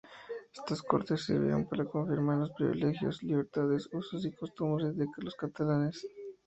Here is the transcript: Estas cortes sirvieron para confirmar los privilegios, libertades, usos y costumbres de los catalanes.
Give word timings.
Estas 0.55 0.81
cortes 0.81 1.25
sirvieron 1.27 1.67
para 1.69 1.85
confirmar 1.85 2.39
los 2.39 2.49
privilegios, 2.53 3.21
libertades, 3.21 3.87
usos 3.93 4.25
y 4.25 4.31
costumbres 4.31 4.97
de 4.97 5.05
los 5.19 5.35
catalanes. 5.35 6.07